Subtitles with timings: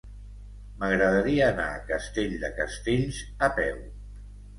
[0.77, 3.79] M'agradaria anar a Castell de Castells a peu.